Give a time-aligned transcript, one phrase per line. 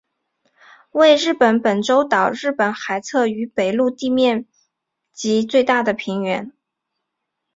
[0.93, 4.47] 为日本本州岛日本海侧与北陆地方面
[5.13, 6.51] 积最大的平原。